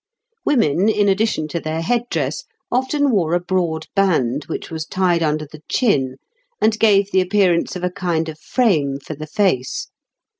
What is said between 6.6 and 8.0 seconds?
gave the appearance of a